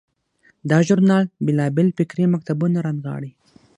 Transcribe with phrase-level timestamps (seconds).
[0.69, 3.31] دا ژورنال بیلابیل فکري مکتبونه رانغاړي.